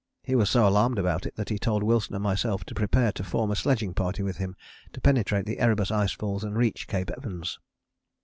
[0.23, 3.23] He was so alarmed about it that he told Wilson and myself to prepare to
[3.23, 4.55] form a sledging party with him
[4.93, 7.59] to penetrate the Erebus icefalls and reach Cape Evans.